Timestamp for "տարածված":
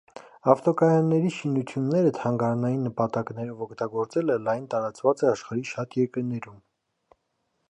4.75-5.25